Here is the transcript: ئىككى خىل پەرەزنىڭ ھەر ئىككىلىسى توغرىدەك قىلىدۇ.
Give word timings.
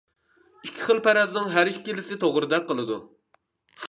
ئىككى 0.67 0.85
خىل 0.85 1.01
پەرەزنىڭ 1.07 1.51
ھەر 1.55 1.69
ئىككىلىسى 1.73 2.17
توغرىدەك 2.23 2.65
قىلىدۇ. 2.73 2.97